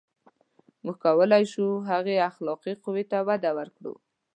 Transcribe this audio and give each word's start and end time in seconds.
•موږ 0.83 0.97
کولای 1.05 1.43
شو، 1.53 1.67
هغې 1.89 2.15
اخلاقي 2.29 2.73
قوې 2.83 3.03
ته 3.11 3.17
وده 3.27 3.51
ورکړو. 3.57 3.93